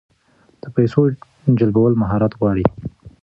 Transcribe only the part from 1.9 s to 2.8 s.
مهارت غواړي.